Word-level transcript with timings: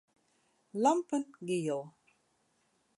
Lampen 0.83 1.23
giel. 1.47 1.83